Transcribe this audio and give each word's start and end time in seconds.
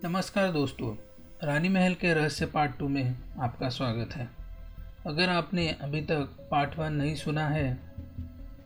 नमस्कार 0.00 0.50
दोस्तों, 0.52 0.94
रानी 1.44 1.68
महल 1.68 1.94
के 1.94 2.12
रहस्य 2.14 2.46
पार्ट 2.46 2.76
टू 2.78 2.88
में 2.88 3.14
आपका 3.40 3.68
स्वागत 3.68 4.14
है। 4.14 4.28
अगर 5.06 5.28
आपने 5.28 5.66
अभी 5.82 6.00
तक 6.00 6.36
पार्ट 6.50 6.78
वन 6.78 6.92
नहीं 6.92 7.14
सुना 7.14 7.46
है 7.48 7.74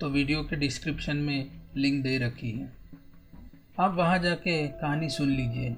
तो 0.01 0.09
वीडियो 0.11 0.43
के 0.43 0.57
डिस्क्रिप्शन 0.57 1.17
में 1.17 1.51
लिंक 1.77 2.03
दे 2.05 2.19
रखी 2.19 2.51
है। 2.51 2.71
आप 3.81 3.95
वहाँ 3.95 4.19
जाके 4.19 4.69
कहानी 4.69 5.09
सुन 5.09 5.31
लीजिए, 5.31 5.71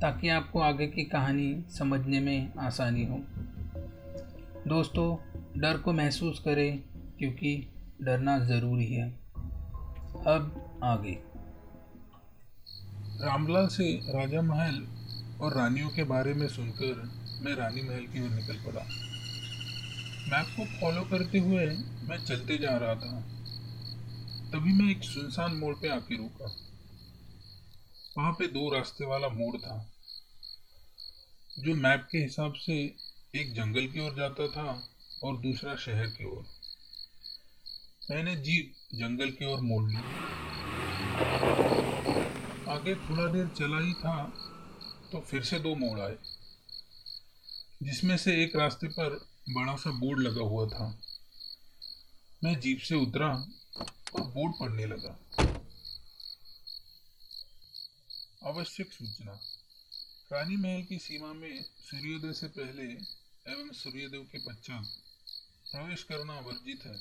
ताकि 0.00 0.28
आपको 0.28 0.60
आगे 0.60 0.86
की 0.86 1.04
कहानी 1.04 1.64
समझने 1.70 2.20
में 2.20 2.52
आसानी 2.58 3.06
हो। 3.06 3.20
दोस्तों, 4.68 5.16
डर 5.60 5.78
को 5.78 5.92
महसूस 5.92 6.42
करें, 6.44 6.78
क्योंकि 7.18 7.56
डरना 8.02 8.38
ज़रूरी 8.38 8.92
है। 8.92 9.10
अब 10.26 10.80
आगे। 10.84 11.33
रामलाल 13.20 13.66
से 13.66 13.84
राजा 14.08 14.40
महल 14.42 14.76
और 15.40 15.56
रानियों 15.56 15.88
के 15.88 16.04
बारे 16.04 16.32
में 16.34 16.46
सुनकर 16.48 17.02
मैं 17.42 17.54
रानी 17.54 17.82
महल 17.82 18.06
की 18.06 18.20
ओर 18.20 18.30
निकल 18.30 18.56
पड़ा। 18.56 18.82
मैप 20.28 20.46
को 20.56 20.64
फॉलो 20.80 21.02
करते 21.02 21.38
हुए 21.38 21.66
मैं 22.08 22.18
चलते 22.24 22.56
जा 22.58 22.76
रहा 22.76 22.94
था। 22.94 23.20
तभी 24.50 24.72
मैं 24.72 24.90
एक 24.90 25.04
सुनसान 25.04 25.54
मोड़ 25.54 25.74
पे 25.74 25.88
आके 25.88 26.16
रुका। 26.16 26.52
वहाँ 28.18 28.32
पे 28.32 28.46
दो 28.46 28.68
रास्ते 28.74 29.06
वाला 29.06 29.28
मोड़ 29.28 29.56
था, 29.56 29.78
जो 31.58 31.74
मैप 31.74 32.08
के 32.12 32.18
हिसाब 32.18 32.52
से 32.56 32.74
एक 33.34 33.54
जंगल 33.54 33.86
की 33.86 34.00
ओर 34.00 34.14
जाता 34.16 34.48
था 34.48 34.66
और 35.24 35.36
दूसरा 35.38 35.74
शहर 35.76 36.06
की 36.08 36.24
ओर। 36.24 36.44
मैंने 38.10 38.36
जीप 38.36 38.72
जंगल 38.94 39.30
की 39.30 39.52
ओर 39.52 39.60
मोड़ 39.60 39.90
ली 39.90 39.96
आगे 42.74 42.94
थोड़ा 42.98 43.26
देर 43.32 43.48
चला 43.48 43.78
ही 43.80 43.92
था 43.94 44.14
तो 45.12 45.20
फिर 45.20 45.42
से 45.44 45.58
दो 45.58 45.74
मोड़ 45.76 45.98
आए, 46.00 46.16
जिसमें 47.82 48.16
से 48.16 48.32
एक 48.44 48.56
रास्ते 48.56 48.88
पर 48.88 49.14
बड़ा 49.48 49.74
सा 49.76 49.90
बोर्ड 49.90 50.20
लगा 50.20 50.42
हुआ 50.42 50.66
था। 50.68 50.86
मैं 52.44 52.58
जीप 52.60 52.80
से 52.80 52.94
उतरा 52.96 53.28
और 54.14 54.26
बोर्ड 54.28 54.54
पढ़ने 54.60 54.86
लगा। 54.86 55.12
आवश्यक 58.44 58.92
सूचना। 58.92 59.32
रानी 60.32 60.56
महल 60.56 60.82
की 60.82 60.98
सीमा 60.98 61.32
में 61.32 61.62
सूर्योदय 61.62 62.32
से 62.32 62.46
पहले 62.50 62.90
एवं 63.52 63.72
सूर्योदय 63.74 64.18
के 64.32 64.38
पश्चात 64.40 64.84
प्रवेश 65.70 66.02
करना 66.02 66.38
वर्जित 66.40 66.84
है। 66.86 66.96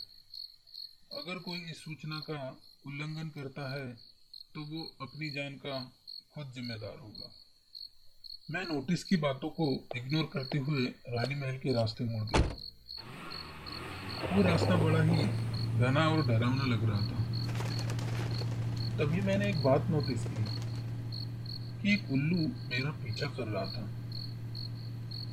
अगर 1.13 1.39
कोई 1.39 1.59
इस 1.71 1.83
सूचना 1.83 2.19
का 2.19 2.39
उल्लंघन 2.87 3.29
करता 3.29 3.71
है 3.73 4.12
तो 4.55 4.61
वो 4.61 4.81
अपनी 5.01 5.29
जान 5.29 5.53
का 5.57 5.77
खुद 6.33 6.51
जिम्मेदार 6.55 6.97
होगा। 6.99 7.29
मैं 8.51 8.63
नोटिस 8.63 9.03
की 9.03 9.17
बातों 9.17 9.49
को 9.49 9.65
इग्नोर 9.95 10.29
करते 10.33 10.57
हुए 10.57 10.83
रानी 11.09 11.35
महल 11.35 11.57
के 11.57 11.73
रास्ते 11.73 12.03
मुड़ 12.03 12.27
गया। 12.29 12.41
वो 14.35 14.43
रास्ता 14.43 14.75
बड़ा 14.75 15.01
ही 15.03 15.23
घना 15.79 16.07
और 16.09 16.25
डरावना 16.27 16.65
लग 16.65 16.83
रहा 16.89 17.01
था। 17.01 17.17
तभी 18.97 19.21
मैंने 19.21 19.49
एक 19.49 19.63
बात 19.63 19.89
नोटिस 19.89 20.25
की 20.25 20.45
कि 21.81 21.93
एक 21.93 22.11
उल्लू 22.11 22.47
मेरा 22.69 22.91
पीछा 22.91 23.27
कर 23.27 23.47
रहा 23.47 23.65
था, 23.65 23.83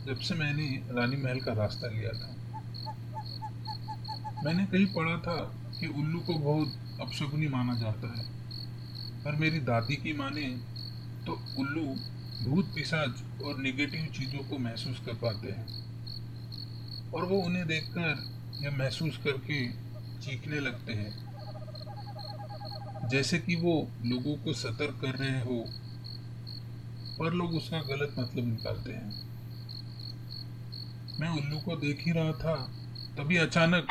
जब 0.06 0.20
से 0.20 0.34
मैंने 0.34 0.68
रानी 0.91 1.16
महल 1.16 1.41
का 1.41 1.52
रास्ता 1.52 1.86
लिया 1.88 2.12
था। 2.12 2.34
मैंने 4.44 4.66
कहीं 4.66 4.86
पढ़ा 4.86 5.16
था 5.18 5.38
कि 5.80 5.86
उल्लू 5.86 6.20
को 6.20 6.34
बहुत 6.34 7.00
अपशगुनी 7.00 7.48
माना 7.48 7.74
जाता 7.74 8.18
है। 8.18 8.39
पर 9.24 9.32
मेरी 9.32 9.60
दादी 9.60 9.96
की 9.96 10.12
माने 10.12 10.48
तो 11.26 11.32
उल्लू 11.58 11.84
भूत 12.44 12.72
पिशाच 12.74 13.42
और 13.42 13.58
निगेटिव 13.58 14.06
चीज़ों 14.06 14.38
को 14.38 14.58
महसूस 14.58 15.00
कर 15.06 15.14
पाते 15.14 15.48
हैं। 15.48 15.66
और 17.10 17.24
वो 17.24 17.42
उन्हें 17.42 17.66
देखकर 17.66 18.30
या 18.62 18.70
महसूस 18.70 19.16
करके 19.16 19.72
चीखने 20.20 20.60
लगते 20.60 20.92
हैं। 20.92 21.30
जैसे 23.09 23.38
कि 23.38 23.56
वो 23.56 23.88
लोगों 24.04 24.36
को 24.36 24.53
सतर्क 24.53 24.98
कर 25.00 25.14
रहे 25.14 25.41
हो, 25.41 25.64
पर 27.19 27.32
लोग 27.32 27.54
उसका 27.54 27.80
गलत 27.80 28.14
मतलब 28.19 28.47
निकालते 28.47 28.92
हैं। 28.92 29.30
मैं 31.20 31.28
उल्लू 31.28 31.60
को 31.60 31.76
देख 31.76 32.03
ही 32.06 32.12
रहा 32.12 32.32
था, 32.32 32.54
तभी 33.19 33.36
अचानक 33.36 33.86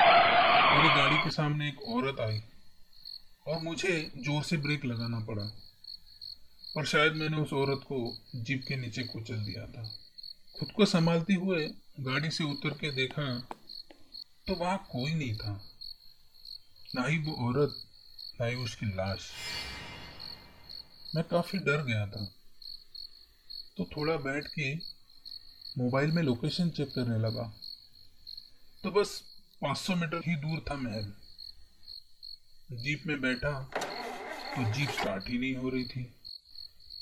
मेरी 0.72 0.90
गाड़ी 0.90 1.18
के 1.18 1.30
सामने 1.30 1.68
एक 1.68 1.82
औरत 1.82 2.20
आई। 2.20 2.42
और 3.50 3.60
मुझे 3.60 4.12
ज़ोर 4.18 4.44
से 4.44 4.58
ब्रेक 4.58 4.86
लगाना 4.86 5.20
पड़ा। 5.20 5.44
और 6.78 6.86
शायद 6.86 7.14
मैंने 7.14 7.38
उस 7.38 7.54
औरत 7.54 7.82
को 7.84 8.18
जीप 8.36 8.66
के 8.68 8.76
नीचे 8.76 9.04
कुचल 9.04 9.38
दिया 9.38 9.66
था। 9.66 9.84
खुद 10.60 10.72
को 10.72 10.86
संभालते 10.86 11.34
हुए 11.34 11.68
गाड़ी 12.00 12.32
से 12.32 12.44
उतर 12.44 12.70
के 12.70 12.92
देखा 12.92 13.40
तो 14.48 14.56
वहाँ 14.56 14.78
कोई 14.92 15.14
नहीं 15.14 15.36
था। 15.36 15.62
ना 16.96 17.06
ही 17.08 17.18
वो 17.18 17.34
औरत, 17.48 17.76
ना 18.42 18.46
ही 18.46 18.56
उसकी 18.56 18.86
लाश। 18.86 19.30
मैं 21.16 21.24
काफ़ी 21.24 21.60
डर 21.60 21.84
गया 21.84 22.08
था। 22.08 22.26
तो 23.78 23.86
थोड़ा 23.86 24.16
बैठ 24.18 24.48
के 24.48 24.76
मोबाइल 25.78 26.12
में 26.12 26.24
लोकेशन 26.24 26.70
चेक 26.70 26.90
करने 26.90 27.18
लगा। 27.20 27.54
तो 28.84 28.92
बस 28.92 29.22
500 29.62 29.96
मीटर 29.96 30.18
ही 30.18 30.36
दूर 30.36 30.66
था 30.72 30.76
महल। 30.76 31.14
जीप 32.70 33.04
में 33.08 33.22
बैठा 33.22 33.52
तो 33.74 34.64
जीप 34.74 34.90
स्टार्ट 34.90 35.30
ही 35.30 35.38
नहीं 35.38 35.56
हो 35.56 35.70
रही 35.70 35.84
थी। 35.86 36.04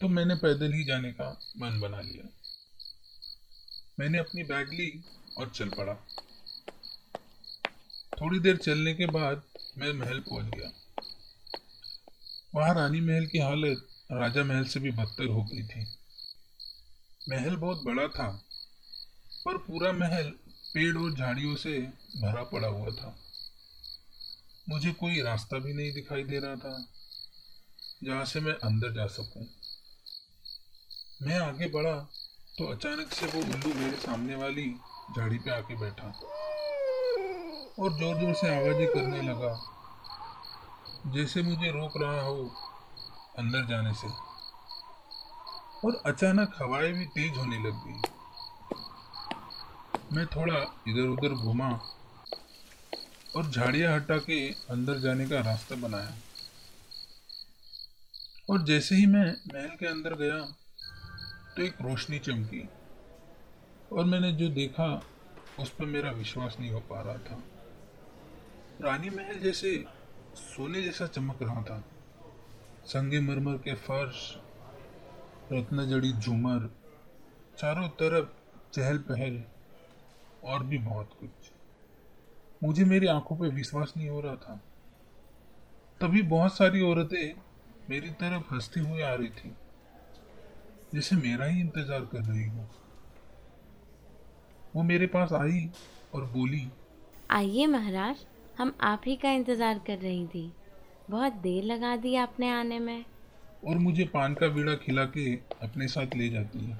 तो 0.02 0.08
मैंने 0.08 0.36
पैदल 0.36 0.74
ही 0.74 0.84
जाने 0.84 1.12
का 1.12 1.30
मन 1.58 1.80
बना 1.80 2.02
लिया। 2.02 2.28
मैंने 4.00 4.18
अपनी 4.18 4.44
बैग 4.44 4.70
ली 4.70 5.04
और 5.38 5.50
चल 5.50 5.70
पड़ा। 5.70 5.94
थोड़ी 8.22 8.40
देर 8.40 8.58
चलने 8.58 8.94
के 8.94 9.06
बाद 9.06 9.44
मैं 9.78 9.92
महल 9.94 10.20
पहुँच 10.20 10.46
गया। 10.46 10.72
वहाँ 12.56 12.74
रानी 12.76 13.02
महल 13.02 13.26
की 13.26 13.40
हालत 13.40 13.88
राजा 14.12 14.44
महल 14.44 14.66
से 14.66 14.80
भी 14.80 14.92
बदतर 14.92 15.28
हो 15.28 15.44
गई 15.44 15.64
थी। 15.64 15.86
महल 17.30 17.56
बहुत 17.56 17.84
बड़ा 17.84 18.08
था, 18.08 18.30
पर 19.46 19.58
पूरा 19.58 19.92
महल 19.92 20.30
पेड़ 20.74 20.98
और 20.98 21.14
झाड़ियों 21.14 21.56
से 21.56 21.80
भरा 22.18 22.44
पड़ा 22.44 22.68
हुआ 22.68 22.90
था। 22.92 23.16
मुझे 24.68 24.92
कोई 24.94 25.22
रास्ता 25.22 25.58
भी 25.60 25.74
नहीं 25.74 25.92
दिखाई 25.94 26.24
दे 26.24 26.40
रहा 26.40 26.56
था, 26.56 26.72
जहाँ 28.04 28.26
से 28.26 28.40
मैं 28.40 28.54
अंदर 28.64 28.92
जा 28.94 29.06
सकूँ। 29.14 29.46
मैं 31.22 31.40
आगे 31.40 31.68
बढ़ा 31.70 31.96
तो 32.58 32.66
अचानक 32.72 33.14
से 33.14 33.26
वो 33.28 33.40
उल्लू 33.44 33.74
मेरे 33.76 33.98
सामने 33.98 34.36
वाली 34.36 34.68
झाड़ी 35.16 35.38
पे 35.38 35.52
आके 35.52 35.76
बैठा 35.76 36.08
और 37.80 37.98
ज़ोर 37.98 38.16
ज़ोर 38.20 38.34
से 38.36 38.48
आवाज़ें 38.50 38.88
करने 38.88 39.22
लगा, 39.22 39.54
जैसे 41.14 41.42
मुझे 41.44 41.72
रोक 41.72 41.98
रहा 42.02 42.22
हो 42.22 42.44
अंदर 43.40 43.66
जाने 43.68 43.94
से 43.94 44.08
और 45.88 46.02
अचानक 46.06 46.56
हवाएँ 46.62 46.92
भी 46.94 47.06
तेज 47.16 47.38
होने 47.38 47.58
लग 47.60 47.76
गई 47.86 48.00
मैं 50.16 50.26
थोड़ा 50.28 50.60
इधर 50.88 51.08
उधर 51.08 51.34
घुमा 51.36 51.70
और 53.36 53.52
झाड़ियाँ 53.52 53.96
हटा 53.96 54.18
के 54.18 54.50
अंदर 54.50 55.00
जाने 55.00 55.28
का 55.30 55.40
रास्ता 55.40 55.76
बनाया। 55.76 56.18
और 58.50 58.64
जैसे 58.64 58.96
ही 58.96 59.06
मैं 59.06 59.26
महल 59.54 59.76
के 59.80 59.86
अंदर 59.86 60.16
गया 60.16 60.40
तो 61.56 61.62
एक 61.62 61.82
रोशनी 61.82 62.20
चमकी 62.20 62.70
और 63.92 64.06
मैंने 64.06 64.32
जो 64.32 64.50
देखा, 64.50 65.08
उस 65.60 65.70
पर 65.70 65.86
मेरा 65.86 66.12
विश्वास 66.12 66.58
नहीं 66.60 66.72
हो 66.72 66.80
पा 66.80 67.02
रहा 67.02 67.18
था। 67.18 67.44
रानी 68.82 69.10
महल 69.10 69.40
जैसे 69.40 69.86
सोने 70.36 70.82
जैसा 70.82 71.08
चमक 71.08 71.42
रहा 71.42 71.64
था। 71.64 71.84
संगे 72.86 73.20
मरमर 73.20 73.58
के 73.58 73.74
फर्श 73.74 74.34
रत्न 75.52 75.90
जड़ी 75.90 76.14
झूमर, 76.14 76.70
चारों 77.58 77.90
तरफ़ 77.90 78.30
चहल 78.74 78.98
पहल 78.98 79.44
और 80.44 80.64
भी 80.64 80.78
बहुत 80.78 81.10
कुछ। 81.20 81.57
मुझे 82.62 82.86
मेरी 82.86 83.08
आँखों 83.08 83.36
पर 83.38 83.50
विश्वास 83.56 83.94
नहीं 83.98 84.10
हो 84.10 84.20
रहा 84.22 84.36
था। 84.36 84.60
तभी 86.02 86.22
बहुत 86.30 86.56
सारी 86.58 86.82
औरतें 86.82 87.34
मेरी 87.90 88.10
तरफ़ 88.22 88.54
हंसती 88.54 88.80
हुई 88.80 89.02
आ 89.02 89.14
रही 89.14 89.30
थी 89.30 89.56
जैसे 90.94 91.16
मेरा 91.16 91.46
ही 91.46 91.60
इंतज़ार 91.60 92.02
कर 92.06 92.24
रही 92.24 92.46
हो। 92.46 92.68
वो 94.76 94.84
मेरे 94.84 95.08
पास 95.08 95.34
आई 95.34 95.70
और 96.14 96.26
बोली 96.32 96.68
आइए 97.32 97.66
महाराज 97.68 98.26
हम 98.58 98.74
आप 98.82 99.02
ही 99.06 99.16
का 99.16 99.32
इंतज़ार 99.32 99.80
कर 99.88 99.98
रही 99.98 100.26
थी। 100.28 100.52
बहुत 101.10 101.34
देर 101.42 101.64
लगा 101.64 101.96
दी 101.96 102.16
आपने 102.16 102.50
आने 102.52 102.80
में। 102.80 103.06
और 103.68 103.78
मुझे 103.78 104.04
पान 104.06 104.34
का 104.34 104.48
बीड़ा 104.48 104.76
खिला 104.76 105.06
के 105.08 105.34
अपने 105.64 105.88
साथ 105.88 106.16
ले 106.16 106.30
जाती 106.30 106.60
है। 106.60 106.80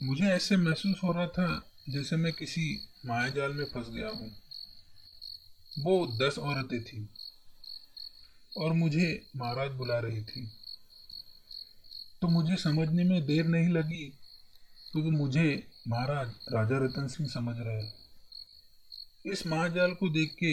मुझे 0.00 0.26
ऐसे 0.26 0.56
महसूस 0.56 1.00
हो 1.04 1.12
रहा 1.12 1.26
था 1.28 1.48
जैसे 1.88 2.16
मैं 2.16 2.32
किसी 2.32 2.64
मायाजाल 3.06 3.52
में 3.52 3.64
फंस 3.64 3.88
गया 3.88 4.08
हूँ। 4.08 4.30
वो 5.78 6.06
दस 6.18 6.38
औरतें 6.38 6.82
थी 6.84 7.08
और 8.52 8.72
मुझे 8.72 9.08
महाराज 9.36 9.70
बुला 9.70 9.98
रही 9.98 10.22
थी। 10.22 10.46
तो 12.22 12.28
मुझे 12.28 12.56
समझने 12.56 13.04
में 13.04 13.26
देर 13.26 13.46
नहीं 13.46 13.68
लगी 13.68 14.04
क्योंकि 14.92 15.10
मुझे 15.10 15.46
महाराज 15.88 16.28
राजा 16.52 16.78
रतन 16.78 17.08
सिंह 17.08 17.28
समझ 17.28 17.54
रहे 17.58 19.32
इस 19.32 19.46
महाजाल 19.46 19.94
को 19.94 20.08
देख 20.08 20.34
के 20.38 20.52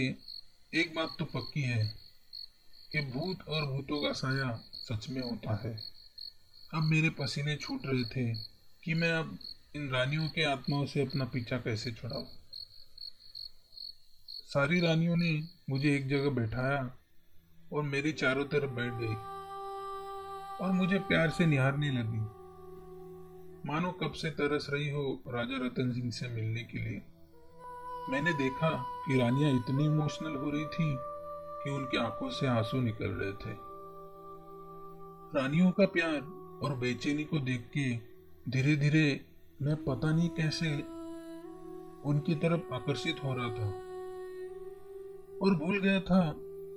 एक 0.80 0.94
बात 0.95 1.15
तो 1.19 1.25
पक्की 1.25 1.62
है 1.62 1.86
कि 2.92 3.01
भूत 3.01 3.47
और 3.47 3.65
भूतों 3.65 4.01
का 4.03 4.12
साया 4.12 4.50
सच 4.74 5.09
में 5.09 5.21
होता 5.21 5.56
है। 5.56 5.75
अब 6.74 6.83
मेरे 6.83 7.09
पसीने 7.09 7.56
छूट 7.56 7.86
रहे 7.86 8.03
थे 8.03 8.33
कि 8.83 8.94
मैं 8.94 9.12
अब 9.12 9.38
इन 9.75 9.89
रानियों 9.89 10.30
के 10.30 10.44
आत्माओं 10.44 10.86
से 10.86 11.01
अपना 11.01 11.25
पीछा 11.25 11.57
कैसे 11.57 11.92
छुड़ाऊं? 11.92 12.25
सारी 14.27 14.80
रानियों 14.80 15.16
ने 15.18 15.44
मुझे 15.69 15.95
एक 15.95 16.07
जगह 16.07 16.30
बैठाया 16.30 16.98
और 17.74 17.83
मेरी 17.83 18.12
चारों 18.12 18.45
तरफ़ 18.45 18.72
बैठ 18.72 18.94
गई 18.95 19.16
और 20.66 20.72
मुझे 20.72 21.00
प्यार 21.00 21.30
से 21.30 21.45
निहारने 21.45 21.89
लगी। 21.92 22.19
मानो 23.69 23.92
कब 23.92 24.12
से 24.12 24.30
तरस 24.30 24.68
रही 24.69 24.89
हो 24.89 25.24
राजा 25.27 25.66
रतन 25.66 25.92
सिंह 25.92 26.12
से 26.12 26.28
मिलने 26.28 26.63
के 26.63 26.78
लिए। 26.78 27.01
मैंने 28.10 28.33
देखा 28.33 28.69
कि 29.07 29.19
रानियाँ 29.19 29.56
इतनी 29.56 29.86
इमोशनल 29.86 30.36
हो 30.36 30.50
रही 30.50 30.66
थी 30.66 30.95
कि 31.63 31.69
उनकी 31.69 31.98
आँखों 31.98 32.30
से 32.30 32.48
आँसू 32.48 32.81
निकल 32.81 33.10
रहे 33.10 33.31
थे। 33.31 33.57
रानियों 35.39 35.71
का 35.71 35.86
प्यार 35.86 36.18
और 36.63 36.75
बेचैनी 36.75 37.24
को 37.24 37.39
देख 37.39 37.71
के 37.78 37.95
धीरे 38.51 38.75
धीरे 38.75 39.34
मैं 39.62 39.75
पता 39.75 40.12
नहीं 40.12 40.30
कैसे 40.30 40.69
उनकी 42.10 42.36
तरफ़ 42.36 42.74
आकर्षित 42.74 43.24
हो 43.24 43.34
रहा 43.34 43.50
था 43.50 43.68
और 45.38 45.56
भूल 45.56 45.80
गया 45.81 46.00
था 46.00 46.34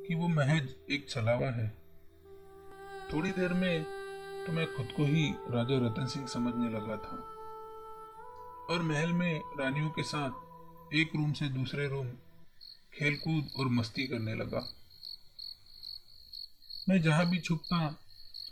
कि 0.07 0.15
वो 0.15 0.29
महज 0.29 0.69
एक 0.91 1.09
छलावा 1.09 1.47
है। 1.47 1.69
थोड़ी 3.13 3.31
देर 3.31 3.53
में 3.53 3.85
तो 4.47 4.53
मैं 4.53 4.67
खुद 4.77 4.89
को 4.97 5.05
ही 5.05 5.25
राजा 5.51 5.79
रतन 5.87 6.07
सिंह 6.07 6.27
समझने 6.27 6.69
लगा 6.69 6.97
था 6.97 7.17
और 8.75 8.83
महल 8.83 9.13
में 9.13 9.41
रानियों 9.59 9.91
के 9.91 10.03
साथ 10.03 10.95
एक 10.95 11.17
रूम 11.17 11.33
से 11.33 11.49
दूसरे 11.49 11.89
रूम 11.89 12.07
खेलकूद 12.95 13.51
और 13.59 13.69
मस्ती 13.69 14.07
करने 14.07 14.35
लगा। 14.35 14.69
मैं 16.89 17.03
जहाँ 17.03 17.31
भी 17.31 17.39
छुपता, 17.39 17.87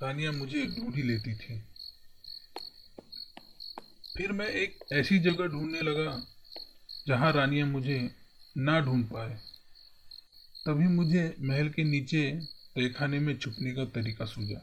रानियाँ 0.03 0.33
मुझे 0.33 0.67
ढूंढ 0.67 0.95
ही 0.95 1.03
लेती 1.03 1.35
थी। 1.35 1.63
फिर 4.17 4.33
मैं 4.33 4.47
एक 4.49 4.79
ऐसी 4.93 5.19
जगह 5.19 5.47
ढूँढने 5.47 5.81
लगा, 5.81 6.13
जहाँ 7.09 7.33
रानियाँ 7.33 7.67
मुझे 7.69 7.99
ना 8.57 8.79
ढूंढ 8.81 9.05
पाए। 9.05 9.35
तभी 10.67 10.87
मुझे 10.89 11.25
महल 11.41 11.69
के 11.69 11.85
नीचे 11.85 12.31
तहखाने 12.77 13.19
में 13.19 13.37
छुपने 13.39 13.73
का 13.73 13.85
तरीका 13.93 14.25
सूझा, 14.25 14.61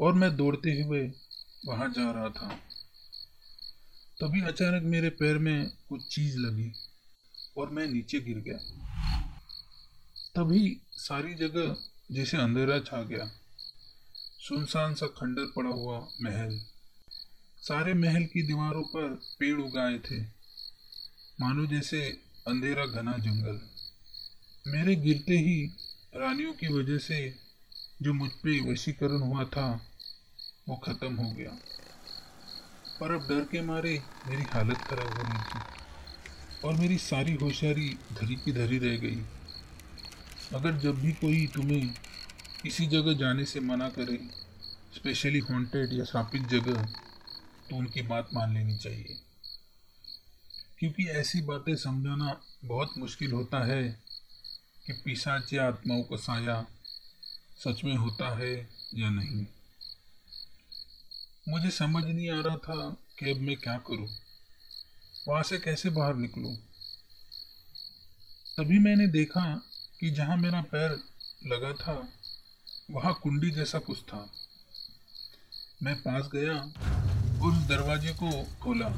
और 0.00 0.14
मैं 0.14 0.34
दौड़ते 0.36 0.80
हुए 0.82 1.02
वहाँ 1.66 1.88
जा 1.88 2.10
रहा 2.10 2.28
था। 2.30 2.48
तभी 4.18 4.40
अचानक 4.42 4.82
मेरे 4.82 5.10
पैर 5.10 5.38
में 5.38 5.70
कुछ 5.88 6.06
चीज़ 6.06 6.38
लगी, 6.38 6.72
और 7.56 7.70
मैं 7.70 7.86
नीचे 7.86 8.20
गिर 8.20 8.38
गया। 8.38 8.58
तभी 10.36 10.76
सारी 10.98 11.34
जगह 11.36 11.76
जैसे 12.12 12.36
अंधेरा 12.36 12.78
छा 12.80 13.02
गया। 13.02 13.30
सुनसान 14.40 14.94
सा 14.94 15.06
खंडर 15.06 15.52
पड़ा 15.56 15.70
हुआ 15.70 15.98
महल। 16.22 16.60
सारे 17.62 17.94
महल 17.94 18.24
की 18.24 18.42
दीवारों 18.42 18.82
पर 18.82 19.20
पेड़ 19.38 19.60
उगाए 19.60 19.98
थे। 19.98 20.20
मानो 21.40 21.66
जैसे 21.66 22.00
अंधेरा 22.48 22.86
घना 22.86 23.12
जंगल। 23.12 23.60
मेरे 24.66 24.96
गिरते 24.96 25.32
ही 25.32 25.66
रानियों 26.16 26.52
की 26.52 26.68
वजह 26.68 26.98
से 26.98 27.36
जो 28.02 28.12
मुझ 28.14 28.30
पे 28.30 28.72
वशीकरण 28.72 29.20
हुआ 29.20 29.44
था, 29.44 29.86
वो 30.68 30.76
खत्म 30.76 31.14
हो 31.14 31.32
गया। 31.32 31.50
पर 33.00 33.12
अब 33.12 33.28
डर 33.28 33.44
के 33.44 33.62
मारे 33.62 34.02
मेरी 34.26 34.42
हालत 34.42 34.78
खराब 34.78 35.08
हो 35.08 35.22
रही 35.22 35.42
थी 35.42 35.60
और 36.64 36.74
मेरी 36.74 36.98
सारी 36.98 37.34
होशियारी 37.34 37.98
धरी 38.12 38.34
की 38.34 38.52
धरी 38.52 38.78
रह 38.78 38.96
गई। 38.96 39.22
अगर 40.54 40.78
जब 40.78 41.00
भी 41.00 41.12
कोई 41.12 41.46
तुम्हें 41.46 41.94
किसी 42.62 42.86
जगह 42.86 43.12
जाने 43.14 43.44
से 43.44 43.60
मना 43.60 43.88
करे, 43.88 44.16
स्पेशली 44.94 45.38
हॉन्टेड 45.38 45.92
या 45.92 46.04
शापित 46.04 46.42
जगह 46.42 46.94
तो 47.72 47.76
उनकी 47.76 48.02
बात 48.02 48.28
मान 48.34 48.54
लेनी 48.54 48.78
चाहिए। 48.78 49.20
क्योंकि 50.78 51.08
ऐसी 51.08 51.40
बातें 51.40 51.76
समझाना 51.76 52.40
बहुत 52.64 52.98
मुश्किल 52.98 53.32
होता 53.32 53.64
है 53.64 54.02
कि 54.86 54.92
पिशाची 54.92 55.56
आत्माओं 55.56 56.02
का 56.02 56.16
साया 56.16 56.66
सच 57.58 57.84
में 57.84 57.96
होता 57.96 58.38
है 58.38 58.68
या 58.94 59.10
नहीं। 59.10 59.46
मुझे 61.48 61.70
समझ 61.70 62.04
नहीं 62.04 62.30
आ 62.30 62.40
रहा 62.40 62.56
था 62.56 62.90
कि 62.90 63.30
अब 63.30 63.36
मैं 63.36 63.56
क्या 63.56 63.78
करूँ। 63.78 64.08
वहाँ 65.28 65.42
से 65.42 65.58
कैसे 65.58 65.90
बाहर 65.90 66.14
निकलूं? 66.14 66.56
तभी 68.56 68.78
मैंने 68.78 69.06
देखा 69.06 69.62
कि 70.00 70.10
जहाँ 70.10 70.36
मेरा 70.36 70.62
पैर 70.62 70.90
लगा 71.46 71.72
था, 71.72 72.08
वहाँ 72.90 73.20
कुंडी 73.22 73.50
जैसा 73.50 73.78
कुछ 73.78 73.98
था। 74.02 74.32
मैं 75.82 75.96
पास 75.96 76.28
गया 76.34 76.72
उस 77.42 77.54
दरवाजे 77.54 78.12
को 78.22 78.30
खोला 78.62 78.88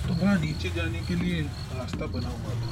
तो 0.00 0.14
वहाँ 0.14 0.38
नीचे 0.40 0.70
जाने 0.70 1.00
के 1.00 1.14
लिए 1.14 1.42
रास्ता 1.42 2.06
बना 2.06 2.28
हुआ 2.28 2.54
था। 2.54 2.70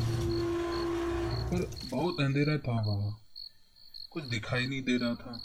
पर 1.50 1.80
बहुत 1.90 2.20
अंधेरा 2.20 2.58
था 2.58 2.72
वहाँ। 2.72 3.20
कुछ 4.10 4.24
दिखाई 4.24 4.66
नहीं 4.66 4.82
दे 4.82 4.96
रहा 4.96 5.14
था। 5.14 5.40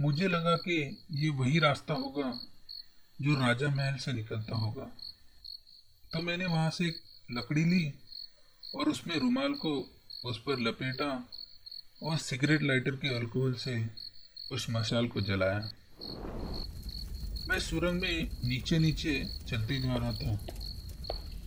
मुझे 0.00 0.28
लगा 0.28 0.56
कि 0.56 0.98
ये 1.10 1.28
वही 1.28 1.58
रास्ता 1.58 1.94
होगा 1.94 2.40
जो 3.22 3.34
राजा 3.40 3.68
महल 3.68 3.96
से 3.96 4.12
निकलता 4.12 4.56
होगा। 4.56 4.84
तो 6.12 6.22
मैंने 6.22 6.46
वहाँ 6.46 6.70
से 6.70 6.86
एक 6.86 7.00
लकड़ी 7.30 7.64
ली 7.64 7.94
और 8.74 8.88
उसमें 8.88 9.18
रुमाल 9.18 9.52
को 9.54 9.74
उस 10.24 10.38
पर 10.38 10.60
लपेटा 10.60 11.28
और 12.02 12.18
सिगरेट 12.18 12.62
लाइटर 12.62 12.90
के 12.90 13.14
अल्कोहल 13.16 13.54
से 13.54 13.86
उस 14.52 14.66
मशाल 14.70 15.08
को 15.08 15.20
जलाया। 15.20 15.70
मैं 17.50 17.60
सुरंग 17.60 18.00
में 18.00 18.30
नीचे 18.44 18.78
नीचे 18.78 19.24
चलते 19.48 19.80
जा 19.80 19.94
रहा 19.94 20.12
था। 20.12 20.38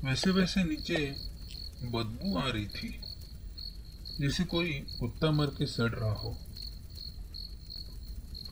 वैसे 0.04 0.32
वैसे 0.32 0.64
नीचे 0.64 1.16
बदबू 1.84 2.38
आ 2.38 2.50
रही 2.50 2.68
थी, 2.68 3.02
जैसे 4.22 4.44
कोई 4.44 4.74
कुत्ता 4.74 5.32
मर 5.32 5.46
के 5.46 5.66
सड़ 5.66 5.92
रहा 5.92 6.14
हो। 6.14 6.38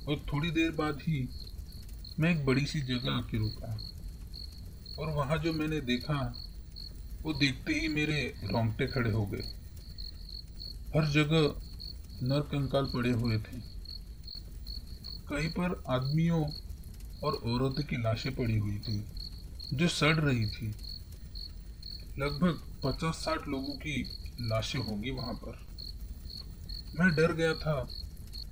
और 0.07 0.25
थोड़ी 0.33 0.51
देर 0.51 0.71
बाद 0.71 1.00
ही 1.01 1.30
मैं 2.20 2.31
एक 2.31 2.46
बड़ी 2.46 2.65
सी 2.65 2.81
जगह 2.81 3.12
आके 3.12 3.38
रुका। 3.38 3.77
और 5.00 5.10
वहाँ 5.10 5.38
जो 5.38 5.53
मैंने 5.53 5.81
देखा, 5.81 6.43
वो 7.22 7.34
देखते 7.34 7.74
ही 7.74 7.88
मेरे 7.88 8.34
रोंगटे 8.43 8.88
खड़े 8.88 9.12
हो 9.12 9.25
गए। 9.25 9.43
हर 10.96 11.12
जगह 11.12 11.55
नर 12.27 12.41
कंकाल 12.41 12.86
पड़े 12.86 13.12
हुए 13.12 13.38
थे। 13.38 13.60
कहीं 15.29 15.50
पर 15.50 15.84
आदमियों 15.88 16.71
और 17.24 17.34
औरतों 17.34 17.84
की 17.84 17.96
लाशें 17.96 18.36
पड़ी 18.36 18.58
हुई 18.58 18.80
थी, 18.80 19.06
जो 19.74 19.88
सड़ 19.88 20.16
रही 20.16 20.46
थी। 20.46 20.75
लगभग 22.20 22.82
पचास 22.86 23.16
साठ 23.16 23.48
लोगों 23.48 23.74
की 23.74 24.04
लाशें 24.42 24.80
होंगी 24.80 25.12
वहाँ 25.12 25.34
पर। 25.34 25.68
मैं 27.00 27.16
डर 27.16 27.34
गया 27.34 27.54
था 27.54 27.90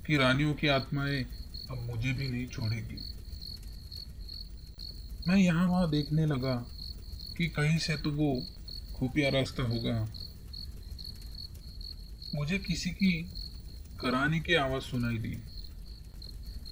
कि 0.07 0.17
रानियों 0.17 0.53
की 0.53 0.67
आत्माएँ 0.67 1.25
अब 1.71 1.77
मुझे 1.77 2.13
भी 2.13 2.29
नहीं 2.29 2.47
छोड़ेगी। 2.47 3.13
मैं 5.27 5.37
यहाँ 5.37 5.67
वहाँ 5.67 5.89
देखने 5.89 6.25
लगा 6.25 6.55
कि 7.37 7.47
कहीं 7.47 7.77
से 7.77 7.97
तो 7.97 8.11
वो 8.11 8.45
खुफिया 8.95 9.29
रास्ता 9.29 9.63
होगा। 9.63 10.13
मुझे 12.35 12.59
किसी 12.59 12.89
की 12.89 13.21
कराने 13.99 14.39
की 14.39 14.53
आवाज़ 14.53 14.83
सुनाई 14.83 15.17
दी। 15.17 15.37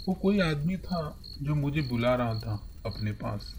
वो 0.08 0.14
कोई 0.14 0.40
आदमी 0.40 0.78
था 0.78 1.20
जो 1.42 1.56
मुझे 1.56 1.82
बुला 1.82 2.16
रहा 2.16 2.40
था 2.40 2.70
अपने 2.86 3.12
पास। 3.12 3.54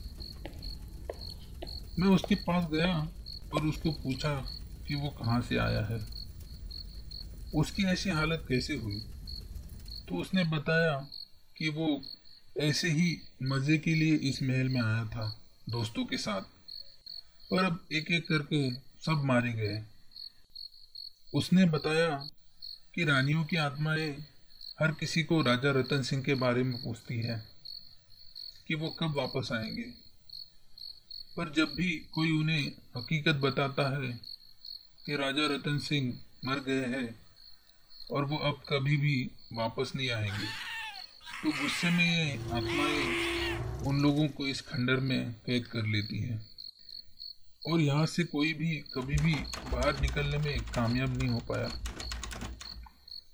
मैं 1.98 2.08
उसके 2.08 2.34
पास 2.34 2.70
गया 2.70 3.08
और 3.54 3.66
उसको 3.66 3.92
पूछा 3.92 4.34
कि 4.88 4.94
वो 4.94 5.08
कहाँ 5.08 5.40
से 5.40 5.58
आया 5.58 5.84
है। 5.84 6.06
उसकी 7.54 7.84
ऐसी 7.84 8.10
हालत 8.10 8.46
कैसे 8.48 8.76
हुई? 8.76 9.00
तो 10.08 10.14
उसने 10.14 10.44
बताया 10.44 11.08
कि 11.56 11.68
वो 11.68 12.02
ऐसे 12.60 12.88
ही 12.88 13.22
मज़े 13.42 13.78
के 13.78 13.94
लिए 13.94 14.14
इस 14.14 14.42
महल 14.42 14.68
में 14.68 14.82
आया 14.82 15.04
था, 15.04 15.38
दोस्तों 15.68 16.04
के 16.04 16.16
साथ। 16.18 16.40
पर 17.50 17.64
अब 17.64 17.86
एक 17.92 18.10
एक 18.10 18.28
करके 18.28 18.74
सब 18.74 19.22
मारे 19.24 19.52
गए। 19.52 19.84
उसने 21.34 21.64
बताया 21.64 22.28
कि 22.94 23.04
रानियों 23.04 23.44
की 23.44 23.56
आत्माएँ 23.56 24.12
हर 24.80 24.92
किसी 24.92 25.22
को 25.22 25.42
राजा 25.42 25.70
रतन 25.70 26.02
सिंह 26.02 26.22
के 26.22 26.34
बारे 26.34 26.62
में 26.62 26.82
पूछती 26.82 27.16
है। 27.20 27.57
कि 28.68 28.74
वो 28.74 28.88
कब 28.90 29.14
वापस 29.16 29.48
आएँगे। 29.52 29.82
पर 31.36 31.52
जब 31.52 31.74
भी 31.74 31.90
कोई 32.14 32.30
उन्हें 32.30 32.62
हकीकत 32.96 33.34
बताता 33.34 33.88
है 33.96 34.12
कि 35.06 35.16
राजा 35.16 35.46
रतन 35.46 35.78
सिंह 35.78 36.12
मर 36.44 36.58
गए 36.58 36.84
हैं 36.86 37.20
और 38.10 38.24
वो 38.24 38.36
अब 38.36 38.62
कभी 38.68 38.96
भी 38.96 39.30
वापस 39.52 39.92
नहीं 39.96 40.10
आएँगे 40.10 40.46
तो 41.42 41.50
गुस्से 41.50 41.90
में 41.90 42.04
ये 42.04 42.32
आत्माएँ 42.32 43.86
उन 43.86 44.00
लोगों 44.00 44.28
को 44.28 44.46
इस 44.48 44.60
खंडर 44.60 44.96
में 44.96 45.32
कैद 45.46 45.66
कर 45.66 45.86
लेती 45.86 46.18
हैं। 46.18 46.40
और 47.68 47.80
यहाँ 47.80 48.06
से 48.06 48.24
कोई 48.24 48.52
भी 48.54 48.76
कभी 48.94 49.16
भी 49.16 49.34
बाहर 49.72 50.00
निकलने 50.00 50.38
में 50.38 50.60
कामयाब 50.60 51.16
नहीं 51.18 51.28
हो 51.28 51.38
पाया। 51.38 51.68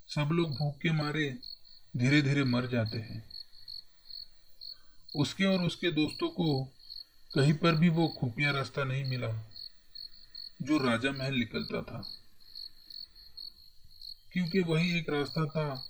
सब 0.08 0.28
लोग 0.32 0.50
भूख 0.50 0.76
के 0.76 0.92
मारे 0.92 1.38
धीरे 1.96 2.22
धीरे 2.22 2.44
मर 2.44 2.66
जाते 2.66 2.98
हैं। 2.98 3.33
उसके 5.14 5.44
और 5.44 5.62
उसके 5.62 5.90
दोस्तों 5.90 6.28
को 6.28 6.64
कहीं 7.34 7.52
पर 7.54 7.74
भी 7.74 7.88
वो 7.88 8.08
खुफिया 8.08 8.50
रास्ता 8.50 8.84
नहीं 8.84 9.04
मिला, 9.04 9.28
जो 10.62 10.78
राजा 10.78 11.10
महल 11.10 11.34
निकलता 11.34 11.82
था। 11.82 12.02
क्योंकि 14.32 14.60
वही 14.60 14.98
एक 14.98 15.10
रास्ता 15.10 15.44
था 15.46 15.84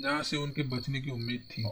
जहाँ 0.00 0.22
से 0.22 0.36
उनके 0.36 0.62
बचने 0.62 1.00
की 1.00 1.10
उम्मीद 1.10 1.48
थी। 1.50 1.62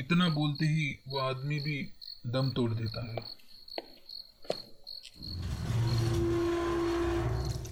इतना 0.00 0.28
बोलते 0.28 0.66
ही 0.66 0.98
वो 1.08 1.18
आदमी 1.18 1.60
भी 1.60 1.82
दम 2.26 2.50
तोड़ 2.50 2.70
देता 2.72 3.04
है। 3.06 3.16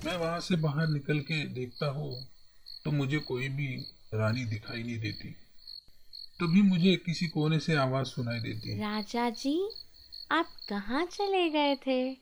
मैं 0.05 0.17
वहाँ 0.17 0.41
से 0.41 0.57
बाहर 0.57 0.89
निकल 0.89 1.21
के 1.21 1.45
देखता 1.45 1.87
हूँ 1.87 2.27
तो 2.85 2.91
मुझे 2.91 3.19
कोई 3.19 3.49
भी 3.49 3.77
रानी 4.15 4.45
दिखाई 4.45 4.83
नहीं 4.83 4.99
देती। 4.99 5.35
तभी 6.41 6.63
मुझे 6.63 6.97
किसी 6.97 7.27
कोने 7.27 7.59
से 7.59 7.75
आवाज़ 7.75 8.07
सुनाई 8.07 8.41
देती। 8.41 8.71
है 8.71 8.79
राजा 8.81 9.31
जी 9.31 9.71
आप 10.33 10.49
कहाँ 10.69 11.05
चले 11.07 11.49
गए 11.51 11.77
थे? 11.77 12.17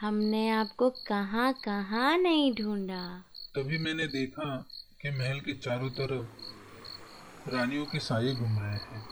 हमने 0.00 0.50
आपको 0.50 0.90
कहाँ 0.90 1.52
कहाँ 1.64 2.18
नहीं 2.18 2.54
ढूंढा। 2.54 3.24
तभी 3.56 3.78
मैंने 3.78 4.06
देखा 4.06 4.56
कि 5.02 5.10
महल 5.10 5.40
के 5.40 5.54
चारों 5.54 5.90
तरफ़ 5.90 7.50
रानियों 7.50 7.86
के 7.86 7.98
साये 7.98 8.34
घूम 8.34 8.58
रहे 8.58 8.74
हैं 8.74 9.04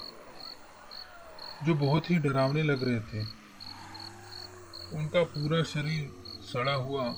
जो 1.62 1.74
बहुत 1.74 2.10
ही 2.10 2.18
डरावने 2.18 2.62
लग 2.62 2.82
रहे 2.82 3.00
थे। 3.00 3.24
उनका 4.98 5.22
पूरा 5.22 5.62
शरीर 5.62 6.10
सड़ा 6.42 6.74
हुआ 6.74 7.08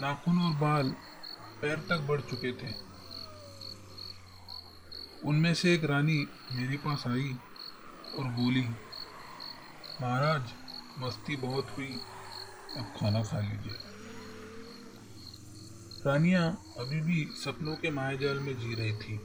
नाखून 0.00 0.40
और 0.40 0.56
बाल 0.56 0.88
पैर 1.62 1.76
तक 1.78 2.00
बढ़ 2.08 2.20
चुके 2.20 2.52
थे। 2.52 2.93
उनमें 5.24 5.54
से 5.54 5.74
एक 5.74 5.84
रानी 5.84 6.16
मेरे 6.52 6.76
पास 6.76 7.04
आई 7.06 7.32
और 8.18 8.24
बोली, 8.24 8.68
महाराज, 10.00 10.52
मस्ती 10.98 11.36
बहुत 11.36 11.70
हुई, 11.78 11.92
अब 12.76 12.92
खाना 12.96 13.22
खा 13.22 13.40
लीजिए। 13.40 13.78
रानियाँ 16.06 16.50
अभी 16.78 17.00
भी 17.00 17.24
सपनों 17.44 17.76
के 17.76 17.90
मायाजाल 17.90 18.38
में 18.38 18.58
जी 18.58 18.74
रही 18.74 18.92
थी, 18.92 19.18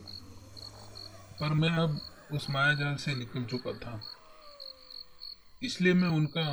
पर 1.40 1.54
मैं 1.54 1.70
अब 1.70 2.00
उस 2.32 2.50
मायाजाल 2.50 2.96
से 2.96 3.16
निकल 3.16 3.46
चुका 3.46 3.74
था। 3.74 4.02
इसलिए 5.64 5.94
मैं 5.94 6.10
उनका 6.10 6.48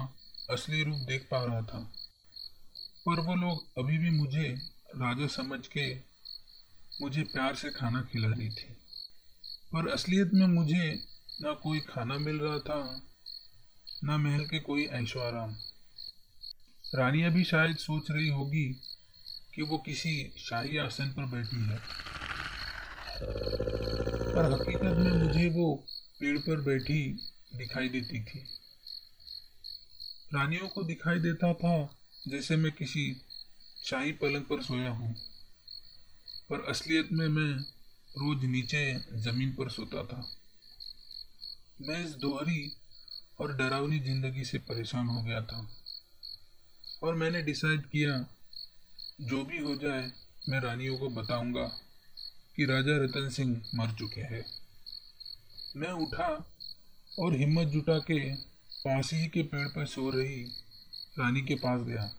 असली 0.51 0.83
रूप 0.83 0.97
देख 0.97 1.29
पा 1.31 1.45
रहा 1.45 1.61
था। 1.63 1.93
पर 3.07 3.21
वो 3.21 3.35
लोग 3.35 3.79
अभी 3.79 3.99
भी 3.99 4.11
मुझे 4.11 4.49
राजा 4.97 5.27
समझ 5.27 5.67
के 5.67 5.95
मुझे 7.03 7.23
प्यार 7.23 7.55
से 7.55 7.71
खाना 7.71 8.03
खिला 8.03 8.29
रही 8.29 8.51
थी। 8.51 8.76
पर 9.77 9.89
असलियत 9.89 10.31
में 10.35 10.47
मुझे 10.47 11.05
ना 11.43 11.53
कोई 11.53 11.81
खाना 11.81 12.19
मिल 12.19 12.37
रहा 12.37 12.59
था, 12.59 13.03
ना 14.05 14.17
महल 14.17 14.45
के 14.45 14.59
कोई 14.59 14.85
ऐशो 14.85 15.03
ऐश्वाराम। 15.03 15.57
रानिया 16.95 17.29
भी 17.29 17.45
शायद 17.45 17.77
सोच 17.77 18.11
रही 18.11 18.29
होगी 18.29 18.81
कि 19.55 19.63
वो 19.63 19.79
किसी 19.79 20.35
शाही 20.39 20.79
आसन 20.79 21.09
पर 21.09 21.27
बैठी 21.27 21.57
है। 21.57 21.77
पर 24.35 24.53
हकीकत 24.53 24.83
में 24.83 25.13
मुझे 25.13 25.49
वो 25.49 25.87
पेड़ 26.21 26.39
पर 26.39 26.61
बैठी 26.61 27.13
दिखाई 27.57 27.89
देती 27.89 28.25
थी। 28.25 28.39
रानियों 30.35 30.69
को 30.69 30.83
दिखाई 30.83 31.19
देता 31.19 31.55
था 31.55 31.97
जैसे 32.29 32.57
मैं 32.57 32.73
किसी 32.73 33.23
शाही 33.85 34.13
पलंग 34.13 34.43
पर 34.43 34.63
सोया 34.63 34.91
हूँ। 34.91 35.15
पर 36.51 36.65
असलियत 36.69 37.09
में 37.13 37.29
मैं 37.29 37.76
रोज 38.17 38.45
नीचे 38.45 38.83
ज़मीन 39.23 39.53
पर 39.53 39.69
सोता 39.71 40.03
था। 40.05 40.27
मैं 41.81 42.05
इस 42.05 42.15
दोहरी 42.17 42.73
और 43.41 43.53
डरावनी 43.57 43.99
ज़िंदगी 44.01 44.45
से 44.45 44.59
परेशान 44.59 45.07
हो 45.07 45.23
गया 45.23 45.41
था 45.43 45.67
और 47.03 47.15
मैंने 47.15 47.43
डिसाइड 47.43 47.87
किया, 47.87 48.19
जो 49.21 49.45
भी 49.45 49.59
हो 49.59 49.75
जाए, 49.77 50.11
मैं 50.49 50.61
रानियों 50.61 50.99
को 50.99 51.09
बताऊँगा 51.11 51.67
कि 52.57 52.65
राजा 52.65 52.97
रतन 52.97 53.29
सिंह 53.29 53.51
मर 53.75 53.95
चुके 53.95 54.21
हैं। 54.21 54.45
मैं 55.77 55.93
उठा 56.03 56.29
और 57.19 57.35
हिम्मत 57.35 57.69
जुटा 57.69 57.99
के 57.99 58.19
पास 58.35 59.13
ही 59.13 59.27
के 59.29 59.43
पेड़ 59.43 59.69
पर 59.69 59.87
सो 59.87 60.11
रही 60.11 60.43
रानी 61.19 61.43
के 61.43 61.55
पास 61.55 61.81
गया 61.81 62.11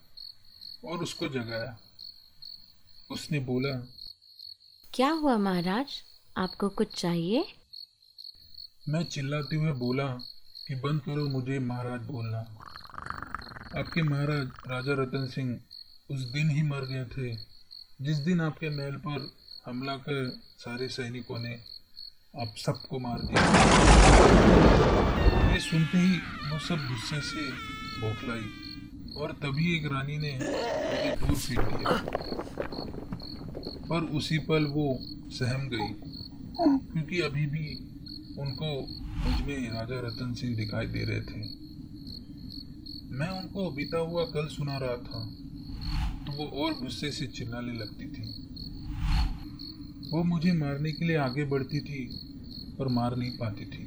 और 0.85 1.03
उसको 1.03 1.27
जगाया। 1.29 1.77
उसने 3.11 3.39
बोला 3.39 3.75
क्या 4.97 5.09
हुआ 5.09 5.37
महाराज? 5.37 5.85
आपको 6.37 6.69
कुछ 6.69 6.95
चाहिए? 7.01 7.45
मैं 8.89 9.03
चिल्लाते 9.03 9.55
हुए 9.55 9.71
बोला 9.71 10.05
कि 10.67 10.75
बंद 10.75 11.01
करो 11.01 11.25
मुझे 11.25 11.59
महाराज 11.59 12.01
बोलना। 12.01 12.37
आपके 13.79 14.01
महाराज 14.01 14.47
राजा 14.67 14.93
रतन 14.93 15.27
सिंह 15.27 15.59
उस 16.11 16.19
दिन 16.19 16.49
ही 16.49 16.63
मर 16.63 16.79
गए 16.79 17.05
थे। 17.05 17.35
जिस 18.01 18.17
दिन 18.17 18.41
आपके 18.41 18.69
महल 18.69 18.95
पर 18.95 19.35
हमला 19.65 19.95
कर 19.97 20.39
सारे 20.57 20.87
सैनिकों 20.87 21.39
ने 21.39 21.53
आप 22.41 22.53
सबको 22.57 22.99
मार 22.99 23.19
दिया। 23.19 23.41
ये 25.53 25.59
सुनते 25.59 25.97
ही 25.97 26.17
वो 26.51 26.59
सब 26.59 26.75
गुस्से 26.75 27.21
से 27.21 27.51
बौखलाई 28.01 28.45
और 29.17 29.31
तभी 29.31 29.77
एक 29.77 29.85
रानी 29.85 30.17
ने 30.17 30.33
मुझे 30.33 31.15
दूर 31.15 31.35
फेंक 31.35 31.59
दिया। 31.59 32.36
पर 33.89 34.03
उसी 34.17 34.37
पल 34.47 34.65
वो 34.67 34.87
सहम 35.31 35.67
गई, 35.69 35.89
क्योंकि 36.57 37.19
अभी 37.21 37.45
भी 37.47 37.65
उनको 38.37 38.69
मुझमें 39.19 39.69
राजा 39.71 39.99
रतन 40.01 40.33
सिंह 40.33 40.55
दिखाई 40.55 40.87
दे 40.87 41.03
रहे 41.03 41.21
थे। 41.21 41.41
मैं 43.11 43.29
उनको 43.33 43.69
बीता 43.71 43.99
हुआ 43.99 44.23
कल 44.27 44.47
सुना 44.47 44.77
रहा 44.77 44.97
था 45.03 45.21
तो 46.25 46.29
वो 46.33 46.45
और 46.57 46.73
गुस्से 46.73 47.11
से 47.11 47.27
चिल्लाने 47.29 47.73
लगती 47.73 48.07
थी। 48.07 48.25
वो 50.09 50.23
मुझे 50.25 50.51
मारने 50.53 50.91
के 50.91 51.05
लिए 51.05 51.17
आगे 51.19 51.45
बढ़ती 51.45 51.79
थी 51.81 52.01
और 52.79 52.87
मार 52.89 53.15
नहीं 53.15 53.31
पाती 53.37 53.65
थी 53.65 53.85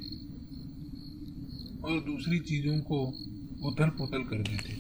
और 1.83 2.01
दूसरी 2.07 2.39
चीज़ों 2.49 2.79
को 2.83 2.99
उथल 3.69 3.91
पुथल 3.99 4.23
कर 4.25 4.43
देती 4.43 4.75
थी। 4.77 4.80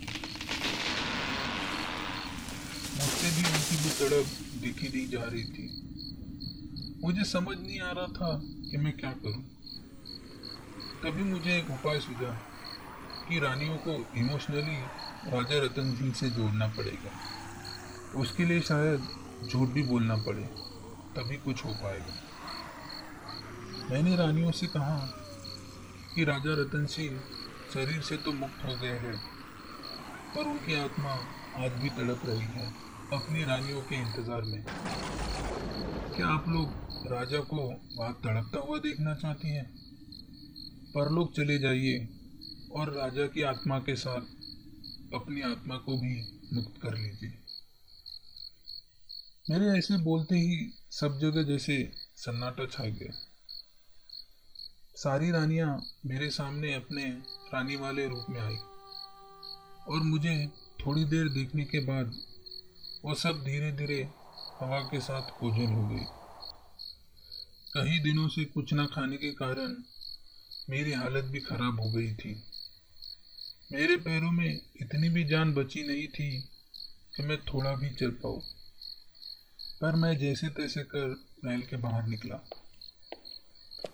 मुझसे 3.30 3.42
भी 3.42 3.48
उनकी 3.48 3.76
भी 3.76 3.90
तड़प 3.98 4.26
देखी 4.62 4.88
दी 4.88 5.06
जा 5.06 5.22
रही 5.22 5.44
थी। 5.44 5.66
मुझे 7.04 7.24
समझ 7.24 7.56
नहीं 7.58 7.80
आ 7.80 7.90
रहा 7.90 8.06
था 8.06 8.30
कि 8.70 8.76
मैं 8.76 8.92
क्या 8.92 9.12
करूँ। 9.12 9.42
तभी 11.02 11.22
मुझे 11.22 11.56
एक 11.58 11.70
उपाय 11.70 12.00
सूझा 12.00 12.32
कि 13.28 13.38
रानियों 13.38 13.76
को 13.76 13.92
इमोशनली 14.16 14.76
राजा 15.30 15.58
रतन 15.64 15.94
सिंह 15.96 16.12
से 16.12 16.30
जोड़ना 16.30 16.66
पड़ेगा। 16.68 17.12
उसके 18.20 18.44
लिए 18.44 18.60
शायद 18.60 19.00
झूठ 19.50 19.68
भी 19.68 19.82
बोलना 19.82 20.16
पड़े, 20.16 20.42
तभी 21.16 21.36
कुछ 21.36 21.64
हो 21.64 21.72
पाएगा। 21.74 22.14
मैंने 23.90 24.16
रानियों 24.16 24.50
से 24.52 24.66
कहा 24.66 24.98
कि 26.14 26.24
राजा 26.24 26.60
रतन 26.62 26.86
सिंह 26.86 27.20
शरीर 27.74 28.00
से 28.02 28.16
तो 28.16 28.32
मुक्त 28.32 28.64
हो 28.64 28.76
गए 28.76 28.98
हैं, 28.98 29.16
पर 30.34 30.44
उनकी 30.44 30.74
आत्मा 30.74 31.12
आज 31.64 31.72
भी 31.72 31.88
तड़प 31.88 32.22
रही 32.26 32.46
है। 32.54 32.89
अपनी 33.12 33.44
रानियों 33.44 33.80
के 33.82 33.96
इंतज़ार 33.96 34.42
में। 34.42 34.62
क्या 36.16 36.26
आप 36.26 36.44
लोग 36.48 37.06
राजा 37.12 37.38
को 37.40 37.56
वहाँ 37.96 38.12
तड़पता 38.24 38.58
हुआ 38.58 38.78
देखना 38.78 39.14
चाहती 39.14 39.48
हैं? 39.48 39.64
परलोक 40.94 41.32
चले 41.32 41.58
जाइए 41.58 42.06
और 42.72 42.92
राजा 42.92 43.26
की 43.26 43.42
आत्मा 43.42 43.78
के 43.78 43.96
साथ 43.96 44.20
अपनी 45.14 45.42
आत्मा 45.42 45.76
को 45.76 45.96
भी 45.98 46.14
मुक्त 46.52 46.80
कर 46.82 46.96
लीजिए। 46.98 47.32
मेरे 49.50 49.78
ऐसे 49.78 49.98
बोलते 49.98 50.36
ही 50.36 50.72
सब 50.90 51.18
जगह 51.18 51.42
जैसे 51.42 51.82
सन्नाटा 52.16 52.66
छा 52.66 52.84
गया। 52.84 53.12
सारी 54.96 55.30
रानियाँ 55.30 55.82
मेरे 56.06 56.30
सामने 56.30 56.74
अपने 56.74 57.04
रानी 57.54 57.76
वाले 57.76 58.08
रूप 58.08 58.26
में 58.30 58.40
आई 58.40 58.56
और 59.88 60.02
मुझे 60.04 60.34
थोड़ी 60.86 61.04
देर 61.04 61.28
देखने 61.28 61.64
के 61.64 61.80
बाद 61.80 62.12
वो 63.04 63.14
सब 63.14 63.44
धीरे 63.44 63.72
धीरे 63.72 64.08
हवा 64.60 64.80
के 64.80 65.00
साथ 65.00 65.42
ओझल 65.44 65.66
हो 65.66 65.88
गई। 65.88 66.04
कई 67.74 67.98
दिनों 67.98 68.28
से 68.28 68.44
कुछ 68.44 68.72
ना 68.72 68.86
खाने 68.86 69.16
के 69.16 69.32
कारण 69.32 69.76
मेरी 70.70 70.92
हालत 70.92 71.24
भी 71.24 71.40
खराब 71.40 71.80
हो 71.80 71.90
गई 71.90 72.14
थी। 72.14 72.42
मेरे 73.72 73.96
पैरों 73.96 74.30
में 74.30 74.60
इतनी 74.80 75.08
भी 75.08 75.24
जान 75.24 75.54
बची 75.54 75.82
नहीं 75.82 76.08
थी 76.08 76.40
कि 77.16 77.22
मैं 77.22 77.40
थोड़ा 77.44 77.74
भी 77.74 77.90
चल 77.90 78.10
पाऊँ। 78.10 78.42
पर 79.80 79.94
मैं 79.94 80.18
जैसे 80.18 80.48
तैसे 80.48 80.82
कर 80.82 81.24
महल 81.44 81.60
के 81.60 81.76
बाहर 81.76 82.06
निकला 82.06 82.50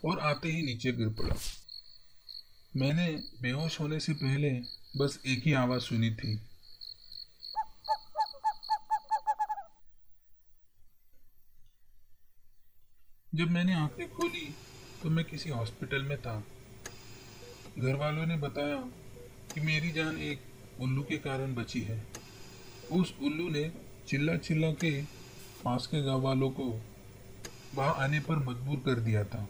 और 0.05 0.19
आते 0.19 0.49
ही 0.49 0.63
नीचे 0.63 0.93
गिर 0.93 1.09
पड़ा। 1.09 1.37
मैंने 2.77 3.23
बेहोश 3.43 3.81
होने 3.81 4.01
से 4.01 4.13
पहले 4.13 4.51
बस 4.97 5.21
एक 5.27 5.43
ही 5.47 5.53
आवाज़ 5.53 5.83
सुनी 5.83 6.11
थी 6.11 6.41
जब 13.37 13.51
मैंने 13.51 13.75
आँखें 13.75 14.09
खोली 14.11 14.45
तो 15.03 15.11
मैं 15.11 15.25
किसी 15.25 15.51
हॉस्पिटल 15.51 16.03
में 16.03 16.17
था। 16.19 16.35
घर 17.79 17.95
वालों 17.95 18.27
ने 18.27 18.37
बताया 18.37 18.77
कि 19.55 19.61
मेरी 19.61 19.91
जान 19.93 20.19
एक 20.19 20.83
उल्लू 20.83 21.03
के 21.03 21.17
कारण 21.19 21.55
बची 21.55 21.81
है। 21.81 22.01
उस 22.93 23.13
उल्लू 23.23 23.49
ने 23.49 23.65
चिल्ला 24.09 24.37
चिल्ला 24.39 24.71
के 24.75 24.91
पास 25.65 25.87
के 25.87 26.03
गाँव 26.03 26.21
वालों 26.21 26.51
को 26.51 26.69
वहाँ 27.75 27.95
आने 28.05 28.21
पर 28.21 28.39
मजबूर 28.47 28.79
कर 28.87 29.01
दिया 29.01 29.25
था। 29.25 29.47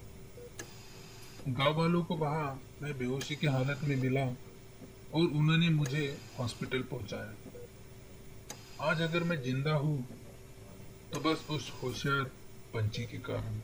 गाँव 1.48 1.78
वालों 1.78 2.02
को 2.04 2.16
वहाँ 2.16 2.48
मैं 2.82 2.96
बेहोशी 2.98 3.36
की 3.36 3.46
हालत 3.46 3.84
में 3.84 3.96
मिला 3.96 4.24
और 4.24 5.22
उन्होंने 5.22 5.68
मुझे 5.70 6.06
हॉस्पिटल 6.38 6.82
पहुँचाया। 6.90 7.32
आज 8.90 9.02
अगर 9.02 9.24
मैं 9.24 9.42
ज़िंदा 9.42 9.74
हूँ 9.76 9.96
तो 11.14 11.20
बस 11.20 11.46
उस 11.50 11.72
होशियार 11.82 12.22
पंछी 12.74 13.04
के 13.04 13.18
कारण। 13.30 13.60